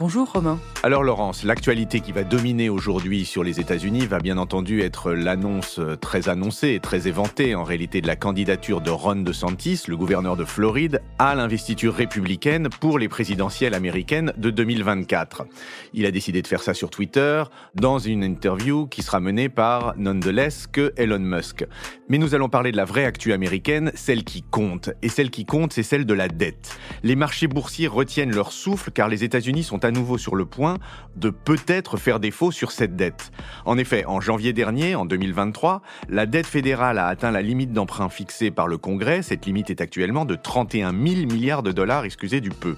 [0.00, 0.58] Bonjour Romain.
[0.82, 5.78] Alors Laurence, l'actualité qui va dominer aujourd'hui sur les États-Unis va bien entendu être l'annonce
[5.78, 9.98] euh, très annoncée et très éventée en réalité de la candidature de Ron DeSantis, le
[9.98, 15.44] gouverneur de Floride, à l'investiture républicaine pour les présidentielles américaines de 2024.
[15.92, 17.42] Il a décidé de faire ça sur Twitter
[17.74, 21.66] dans une interview qui sera menée par nonetheless que Elon Musk.
[22.08, 24.88] Mais nous allons parler de la vraie actu américaine, celle qui compte.
[25.02, 26.78] Et celle qui compte, c'est celle de la dette.
[27.02, 30.78] Les marchés boursiers retiennent leur souffle car les États-Unis sont à nouveau sur le point
[31.16, 33.32] de peut-être faire défaut sur cette dette.
[33.64, 38.08] En effet, en janvier dernier, en 2023, la dette fédérale a atteint la limite d'emprunt
[38.08, 39.22] fixée par le Congrès.
[39.22, 42.76] Cette limite est actuellement de 31 000 milliards de dollars, excusez du peu.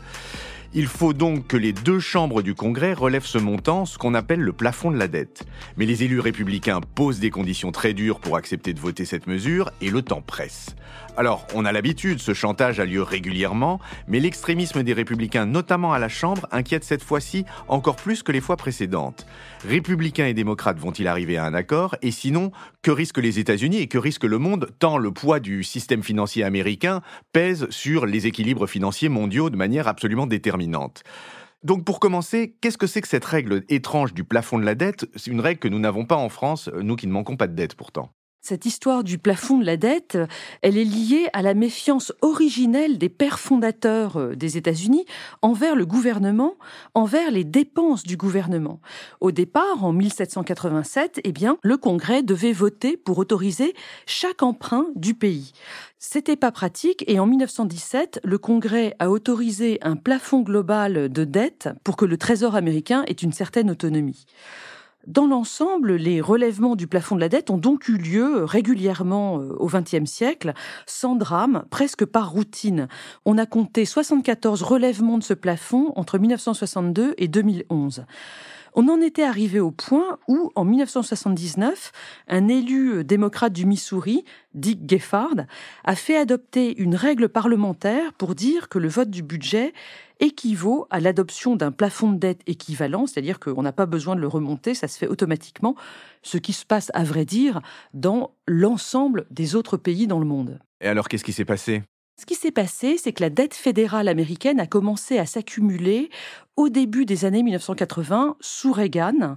[0.74, 4.40] Il faut donc que les deux chambres du Congrès relèvent ce montant, ce qu'on appelle
[4.40, 5.44] le plafond de la dette.
[5.76, 9.70] Mais les élus républicains posent des conditions très dures pour accepter de voter cette mesure
[9.82, 10.74] et le temps presse.
[11.18, 15.98] Alors, on a l'habitude, ce chantage a lieu régulièrement, mais l'extrémisme des républicains, notamment à
[15.98, 19.26] la Chambre, inquiète cette fois-ci encore plus que les fois précédentes.
[19.68, 21.96] Républicains et démocrates vont-ils arriver à un accord?
[22.00, 22.50] Et sinon,
[22.80, 26.44] que risquent les États-Unis et que risque le monde tant le poids du système financier
[26.44, 27.02] américain
[27.34, 30.26] pèse sur les équilibres financiers mondiaux de manière absolument
[31.62, 35.06] donc pour commencer, qu'est-ce que c'est que cette règle étrange du plafond de la dette?
[35.16, 37.54] C'est une règle que nous n'avons pas en France, nous qui ne manquons pas de
[37.54, 38.12] dette pourtant.
[38.44, 40.18] Cette histoire du plafond de la dette,
[40.62, 45.06] elle est liée à la méfiance originelle des pères fondateurs euh, des États-Unis
[45.42, 46.56] envers le gouvernement,
[46.94, 48.80] envers les dépenses du gouvernement.
[49.20, 53.74] Au départ, en 1787, eh bien, le Congrès devait voter pour autoriser
[54.06, 55.52] chaque emprunt du pays.
[56.00, 61.68] C'était pas pratique et en 1917, le Congrès a autorisé un plafond global de dette
[61.84, 64.26] pour que le Trésor américain ait une certaine autonomie.
[65.06, 69.52] Dans l'ensemble, les relèvements du plafond de la dette ont donc eu lieu régulièrement euh,
[69.58, 70.54] au XXe siècle,
[70.86, 72.86] sans drame, presque par routine.
[73.24, 78.04] On a compté 74 relèvements de ce plafond entre 1962 et 2011.
[78.74, 81.92] On en était arrivé au point où, en 1979,
[82.28, 84.24] un élu euh, démocrate du Missouri,
[84.54, 85.46] Dick Geffard,
[85.84, 89.74] a fait adopter une règle parlementaire pour dire que le vote du budget
[90.22, 94.28] équivaut à l'adoption d'un plafond de dette équivalent, c'est-à-dire qu'on n'a pas besoin de le
[94.28, 95.74] remonter, ça se fait automatiquement,
[96.22, 97.60] ce qui se passe, à vrai dire,
[97.92, 100.60] dans l'ensemble des autres pays dans le monde.
[100.80, 101.82] Et alors, qu'est-ce qui s'est passé?
[102.20, 106.08] Ce qui s'est passé, c'est que la dette fédérale américaine a commencé à s'accumuler
[106.56, 109.36] au début des années 1980 sous Reagan.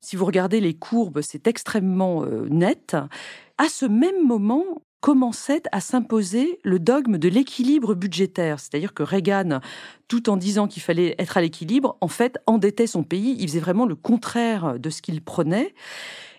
[0.00, 2.96] Si vous regardez les courbes, c'est extrêmement euh, net.
[3.56, 8.58] À ce même moment, commençait à s'imposer le dogme de l'équilibre budgétaire.
[8.58, 9.60] C'est-à-dire que Reagan,
[10.08, 13.36] tout en disant qu'il fallait être à l'équilibre, en fait, endettait son pays.
[13.38, 15.74] Il faisait vraiment le contraire de ce qu'il prenait.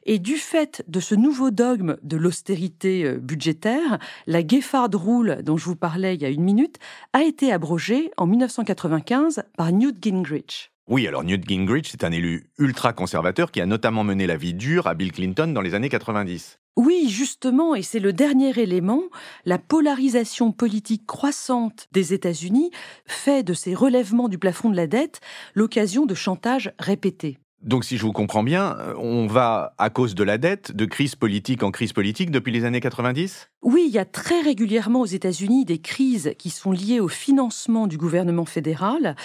[0.08, 5.58] Et du fait de ce nouveau dogme de l'austérité euh, budgétaire, la Geffard Rule, dont
[5.58, 6.80] je vous parlais il y a une minute,
[7.14, 10.72] a été abrogée en 1995 par Newt Gingrich.
[10.88, 14.88] Oui, alors Newt Gingrich, c'est un élu ultra-conservateur qui a notamment mené la vie dure
[14.88, 16.58] à Bill Clinton dans les années 90.
[16.76, 19.04] Oui, justement, et c'est le dernier élément,
[19.46, 22.70] la polarisation politique croissante des États-Unis
[23.06, 25.22] fait de ces relèvements du plafond de la dette
[25.54, 27.38] l'occasion de chantages répétés.
[27.66, 30.86] Donc si je vous comprends bien, euh, on va, à cause de la dette, de
[30.86, 35.02] crise politique en crise politique depuis les années 90 Oui, il y a très régulièrement
[35.02, 39.16] aux États-Unis des crises qui sont liées au financement du gouvernement fédéral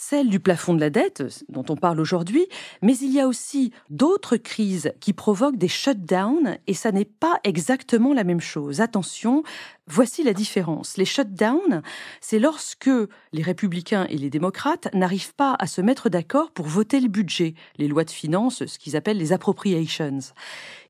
[0.00, 2.46] celle du plafond de la dette, dont on parle aujourd'hui,
[2.80, 7.38] mais il y a aussi d'autres crises qui provoquent des shutdowns, et ça n'est pas
[7.44, 8.80] exactement la même chose.
[8.80, 9.42] Attention,
[9.86, 10.96] voici la différence.
[10.96, 11.82] Les shutdowns,
[12.22, 12.90] c'est lorsque
[13.34, 17.52] les républicains et les démocrates n'arrivent pas à se mettre d'accord pour voter le budget,
[17.76, 20.20] les lois de finances, ce qu'ils appellent les appropriations.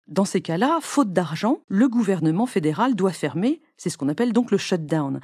[0.07, 4.53] Dans ces cas-là, faute d'argent, le gouvernement fédéral doit fermer, c'est ce qu'on appelle donc
[4.53, 5.21] le shutdown.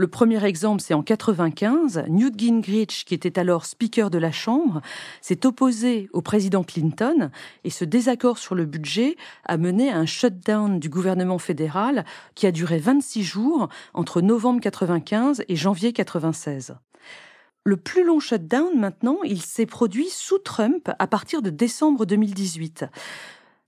[0.00, 2.04] Le premier exemple, c'est en 95.
[2.08, 4.80] Newt Gingrich, qui était alors speaker de la Chambre,
[5.20, 7.30] s'est opposé au président Clinton
[7.64, 12.46] et ce désaccord sur le budget a mené à un shutdown du gouvernement fédéral qui
[12.46, 16.76] a duré 26 jours entre novembre 95 et janvier 96.
[17.64, 22.86] Le plus long shutdown maintenant, il s'est produit sous Trump à partir de décembre 2018.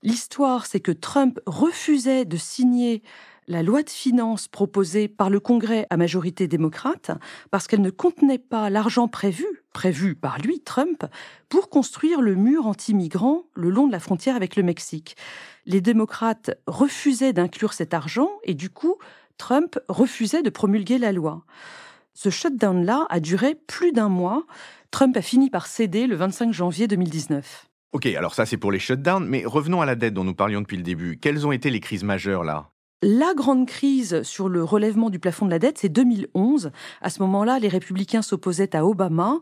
[0.01, 3.03] L'histoire, c'est que Trump refusait de signer
[3.47, 7.11] la loi de finances proposée par le Congrès à majorité démocrate
[7.51, 11.05] parce qu'elle ne contenait pas l'argent prévu, prévu par lui, Trump,
[11.49, 15.15] pour construire le mur anti-migrants le long de la frontière avec le Mexique.
[15.65, 18.97] Les démocrates refusaient d'inclure cet argent et du coup,
[19.37, 21.45] Trump refusait de promulguer la loi.
[22.13, 24.45] Ce shutdown-là a duré plus d'un mois.
[24.91, 27.69] Trump a fini par céder le 25 janvier 2019.
[27.93, 30.61] Ok, alors ça c'est pour les shutdowns, mais revenons à la dette dont nous parlions
[30.61, 31.17] depuis le début.
[31.19, 32.72] Quelles ont été les crises majeures là?
[33.03, 36.71] La grande crise sur le relèvement du plafond de la dette, c'est 2011.
[37.01, 39.39] À ce moment-là, les républicains s'opposaient à Obama.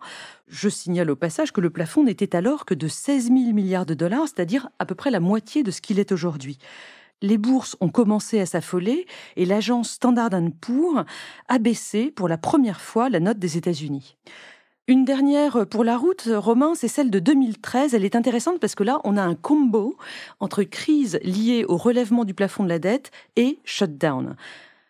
[0.48, 3.94] Je signale au passage que le plafond n'était alors que de 16 000 milliards de
[3.94, 6.58] dollars, c'est-à-dire à peu près la moitié de ce qu'il est aujourd'hui
[7.24, 9.06] les bourses ont commencé à s'affoler
[9.36, 11.06] et l'agence Standard Poor's
[11.50, 14.18] a baissé pour la première fois la note des États-Unis.
[14.88, 17.94] Une dernière pour la route, Romain, c'est celle de 2013.
[17.94, 19.96] Elle est intéressante parce que là, on a un combo
[20.40, 24.36] entre crise liée au relèvement du plafond de la dette et shutdown.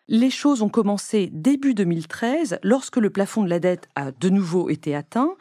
[0.07, 4.69] Les choses ont commencé début 2013, lorsque le plafond de la dette a de nouveau
[4.69, 5.35] été atteint.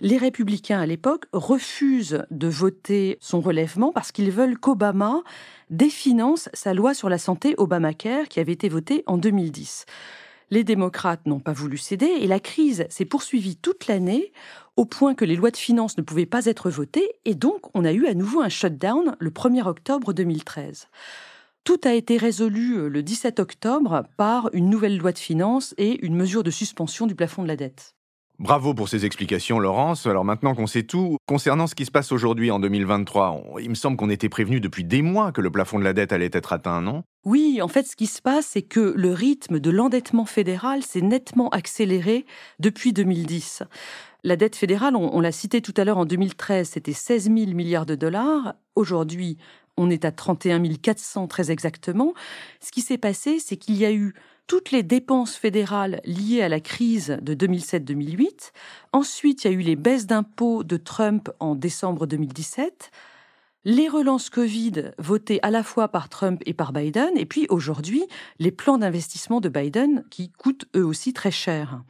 [0.00, 5.22] Les républicains à l'époque refusent de voter son relèvement parce qu'ils veulent qu'Obama
[5.70, 9.84] définance sa loi sur la santé Obamacare qui avait été votée en 2010.
[10.50, 14.32] Les démocrates n'ont pas voulu céder et la crise s'est poursuivie toute l'année
[14.76, 17.84] au point que les lois de finances ne pouvaient pas être votées et donc on
[17.84, 20.86] a eu à nouveau un shutdown le 1er octobre 2013.
[21.64, 26.04] Tout a été résolu euh, le 17 octobre par une nouvelle loi de finances et
[26.06, 27.95] une mesure de suspension du plafond de la dette.
[28.38, 30.06] Bravo pour ces explications, Laurence.
[30.06, 33.74] Alors maintenant qu'on sait tout, concernant ce qui se passe aujourd'hui en 2023, il me
[33.74, 36.52] semble qu'on était prévenu depuis des mois que le plafond de la dette allait être
[36.52, 37.02] atteint, non?
[37.24, 41.00] Oui, en fait, ce qui se passe, c'est que le rythme de l'endettement fédéral s'est
[41.00, 42.26] nettement accéléré
[42.58, 43.62] depuis 2010.
[44.22, 47.86] La dette fédérale, on, l'a cité tout à l'heure en 2013, c'était 16 000 milliards
[47.86, 48.54] de dollars.
[48.74, 49.38] Aujourd'hui,
[49.78, 52.12] on est à 31 400 très exactement.
[52.60, 54.14] Ce qui s'est passé, c'est qu'il y a eu
[54.46, 58.52] toutes les dépenses fédérales liées à la crise de 2007-2008.
[58.92, 62.90] Ensuite, il y a eu les baisses d'impôts de Trump en décembre 2017
[63.66, 68.04] les relances Covid votées à la fois par Trump et par Biden, et puis aujourd'hui,
[68.38, 71.82] les plans d'investissement de Biden qui coûtent eux aussi très cher.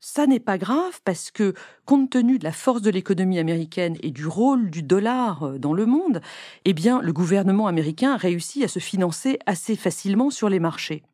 [0.00, 1.54] Ça n'est pas grave parce que,
[1.84, 5.74] compte tenu de la force de l'économie américaine et du rôle du dollar euh, dans
[5.74, 6.20] le monde,
[6.64, 11.04] eh bien, le gouvernement américain a réussi à se financer assez facilement sur les marchés.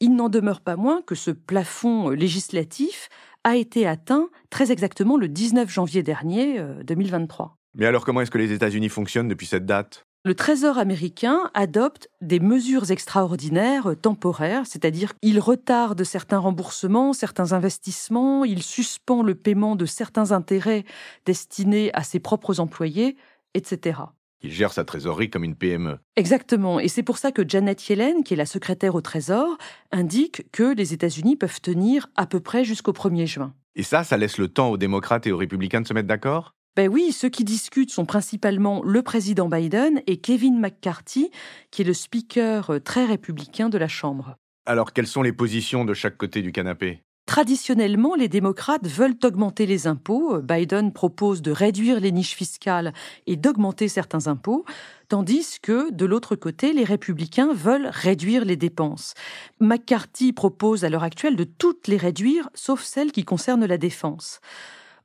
[0.00, 3.08] Il n'en demeure pas moins que ce plafond euh, législatif
[3.44, 7.46] a été atteint très exactement le 19 janvier dernier, 2023.
[7.46, 10.06] Euh, Mais alors comment est-ce que les États-Unis fonctionnent depuis cette date?
[10.26, 18.46] Le Trésor américain adopte des mesures extraordinaires temporaires, c'est-à-dire qu'il retarde certains remboursements, certains investissements,
[18.46, 20.84] il suspend le paiement de certains intérêts
[21.26, 23.18] destinés à ses propres employés,
[23.52, 24.00] etc.
[24.44, 25.98] Il gère sa trésorerie comme une PME.
[26.16, 29.56] Exactement, et c'est pour ça que Janet Yellen, qui est la secrétaire au Trésor,
[29.90, 33.54] indique que les États-Unis peuvent tenir à peu près jusqu'au 1er juin.
[33.74, 36.54] Et ça, ça laisse le temps aux démocrates et aux républicains de se mettre d'accord?
[36.76, 41.30] Ben oui, ceux qui discutent sont principalement le président Biden et Kevin McCarthy,
[41.70, 44.36] qui est le speaker euh, très républicain de la Chambre.
[44.66, 47.02] Alors, quelles sont les positions de chaque côté du canapé?
[47.26, 50.42] Traditionnellement, les démocrates veulent augmenter les impôts.
[50.42, 52.92] Biden propose de réduire les niches fiscales
[53.26, 54.66] et d'augmenter certains impôts,
[55.08, 59.14] tandis que, de l'autre côté, les républicains veulent réduire les dépenses.
[59.58, 64.40] McCarthy propose à l'heure actuelle de toutes les réduire, sauf celles qui concernent la défense.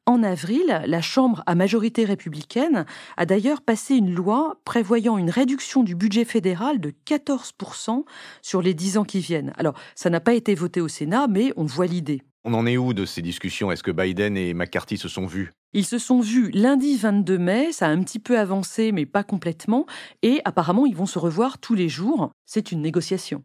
[0.10, 5.84] En avril, la Chambre à majorité républicaine a d'ailleurs passé une loi prévoyant une réduction
[5.84, 8.06] du budget fédéral de 14%
[8.42, 9.54] sur les dix ans qui viennent.
[9.56, 12.24] Alors, ça n'a pas été voté au Sénat, mais on voit l'idée.
[12.44, 13.72] On en est où de ces discussions?
[13.72, 15.52] Est-ce que Biden et McCarthy se sont vus?
[15.74, 19.24] Ils se sont vus lundi 22 mai, ça a un petit peu avancé, mais pas
[19.24, 19.86] complètement,
[20.24, 22.32] et apparemment ils vont se revoir tous les jours.
[22.48, 23.44] C'est une négociation.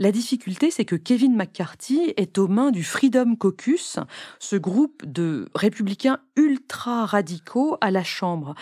[0.00, 3.98] La difficulté, c'est que Kevin McCarthy est aux mains du Freedom Caucus,
[4.38, 8.54] ce groupe de républicains ultra radicaux à la Chambre.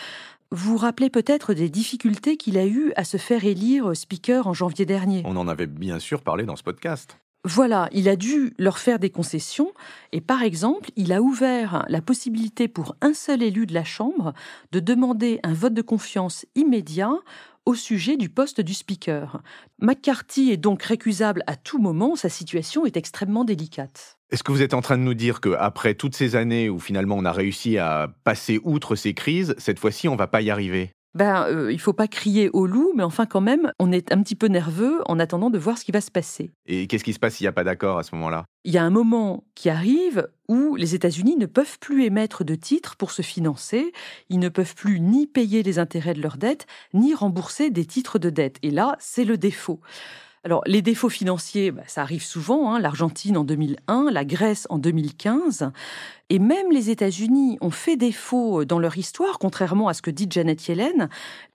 [0.50, 4.55] Vous vous rappelez peut-être des difficultés qu'il a eues à se faire élire speaker en
[4.55, 5.21] janvier dernier.
[5.26, 7.19] On en avait bien sûr parlé dans ce podcast.
[7.45, 9.73] Voilà, il a dû leur faire des concessions
[10.12, 14.33] et par exemple, il a ouvert la possibilité pour un seul élu de la Chambre
[14.73, 17.12] de demander un vote de confiance immédiat
[17.67, 19.43] au sujet du poste du speaker.
[19.81, 24.17] McCarthy est donc récusable à tout moment, sa situation est extrêmement délicate.
[24.31, 27.17] Est-ce que vous êtes en train de nous dire qu'après toutes ces années où finalement
[27.17, 30.96] on a réussi à passer outre ces crises, cette fois-ci on va pas y arriver?
[31.17, 34.23] Ben, euh, il faut pas crier au loup, mais enfin quand même, on est un
[34.23, 36.51] petit peu nerveux en attendant de voir ce qui va se passer.
[36.67, 38.45] Et qu'est-ce qui se passe s'il n'y a pas d'accord à ce moment-là?
[38.65, 42.55] Il y a un moment qui arrive où les États-Unis ne peuvent plus émettre de
[42.55, 43.93] titres pour se financer,
[44.29, 48.19] ils ne peuvent plus ni payer les intérêts de leurs dettes, ni rembourser des titres
[48.19, 48.59] de dette.
[48.63, 49.81] Et là, c'est le défaut.
[50.47, 52.73] Alors, les défauts financiers, bah, ça arrive souvent.
[52.73, 52.79] Hein.
[52.79, 55.73] L'Argentine en 2001, la Grèce en 2015.
[56.31, 60.29] Et même les États-Unis ont fait défaut dans leur histoire, contrairement à ce que dit
[60.31, 61.09] Janet Yellen.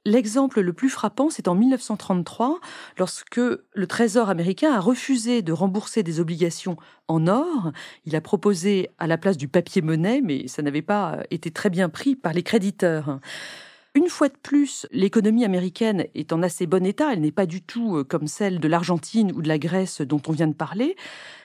[0.04, 2.60] L'exemple le plus frappant, c'est en 1933,
[2.98, 6.76] lorsque le Trésor américain a refusé de rembourser des obligations
[7.08, 7.72] en or.
[8.04, 11.88] Il a proposé à la place du papier-monnaie, mais ça n'avait pas été très bien
[11.88, 13.22] pris par les créditeurs.
[13.94, 17.62] Une fois de plus, l'économie américaine est en assez bon état, elle n'est pas du
[17.62, 20.96] tout euh, comme celle de l'Argentine ou de la Grèce dont on vient de parler.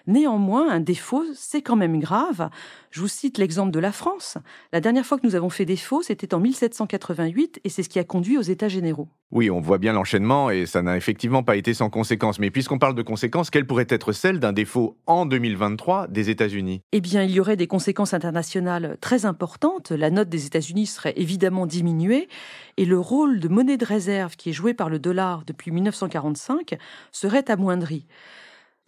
[0.06, 2.48] Néanmoins, un défaut, c'est quand même grave.
[2.90, 4.38] Je vous cite l'exemple de la France.
[4.72, 7.98] La dernière fois que nous avons fait défaut, c'était en 1788 et c'est ce qui
[7.98, 9.08] a conduit aux États généraux.
[9.32, 12.38] Oui, on voit bien l'enchaînement et ça n'a effectivement pas été sans conséquences.
[12.38, 16.82] Mais puisqu'on parle de conséquences, quelles pourraient être celles d'un défaut en 2023 des États-Unis?
[16.92, 19.90] Eh bien, il y aurait des conséquences internationales très importantes.
[19.90, 22.28] La note des États-Unis serait évidemment diminuée
[22.76, 26.78] et le rôle de monnaie de réserve qui est joué par le dollar depuis 1945
[27.10, 28.06] serait amoindri.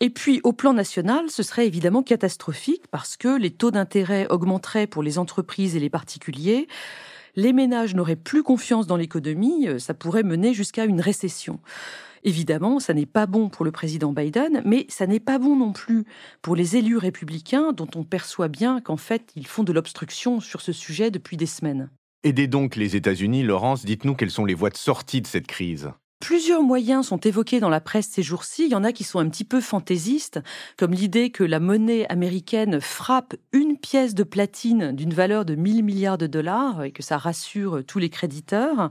[0.00, 4.86] Et puis, au plan national, ce serait évidemment catastrophique parce que les taux d'intérêt augmenteraient
[4.86, 6.68] pour les entreprises et les particuliers.
[7.34, 11.60] Les ménages n'auraient plus confiance dans l'économie, euh, ça pourrait mener jusqu'à une récession.
[12.24, 15.72] Évidemment, ça n'est pas bon pour le président Biden, mais ça n'est pas bon non
[15.72, 16.04] plus
[16.42, 20.60] pour les élus républicains dont on perçoit bien qu'en fait, ils font de l'obstruction sur
[20.60, 21.90] ce sujet depuis des semaines.
[22.24, 25.90] Aidez donc les États-Unis, Laurence, dites-nous quelles sont les voies de sortie de cette crise.
[26.20, 28.64] Plusieurs moyens sont évoqués dans la presse ces jours-ci.
[28.64, 30.40] Il y en a qui sont un petit peu fantaisistes,
[30.76, 35.84] comme l'idée que la monnaie américaine frappe une pièce de platine d'une valeur de 1000
[35.84, 38.90] milliards de dollars et que ça rassure tous les créditeurs.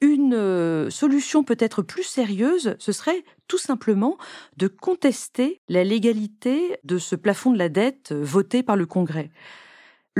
[0.00, 4.18] Une euh, solution peut-être plus sérieuse, ce serait tout simplement
[4.56, 9.30] de contester la légalité de ce plafond de la dette voté par le Congrès.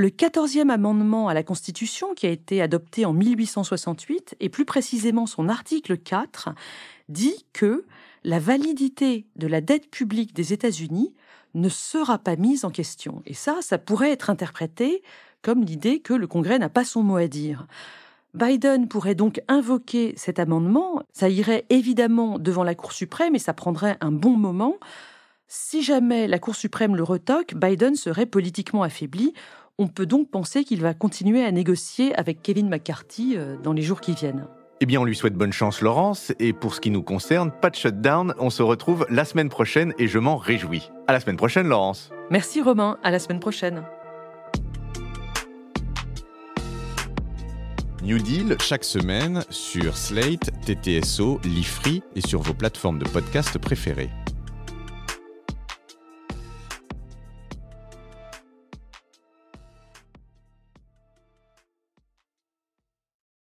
[0.01, 5.27] Le 14e amendement à la Constitution, qui a été adopté en 1868, et plus précisément
[5.27, 6.49] son article 4,
[7.07, 7.85] dit que
[8.23, 11.13] la validité de la dette publique des États-Unis
[11.53, 13.21] ne sera pas mise en question.
[13.27, 15.03] Et ça, ça pourrait être interprété
[15.43, 17.67] comme l'idée que le Congrès n'a pas son mot à dire.
[18.33, 23.53] Biden pourrait donc invoquer cet amendement, ça irait évidemment devant la Cour suprême et ça
[23.53, 24.77] prendrait un bon moment.
[25.47, 29.33] Si jamais la Cour suprême le retoque, Biden serait politiquement affaibli.
[29.77, 33.81] On peut donc penser qu'il va continuer à négocier avec Kevin McCarthy euh, dans les
[33.81, 34.47] jours qui viennent.
[34.83, 36.33] Eh bien, on lui souhaite bonne chance, Laurence.
[36.39, 38.33] Et pour ce qui nous concerne, pas de shutdown.
[38.39, 40.89] On se retrouve la semaine prochaine et je m'en réjouis.
[41.07, 42.09] À la semaine prochaine, Laurence.
[42.31, 42.97] Merci, Romain.
[43.03, 43.83] À la semaine prochaine.
[48.01, 54.09] New Deal chaque semaine sur Slate, TTSO, Lifree et sur vos plateformes de podcast préférées.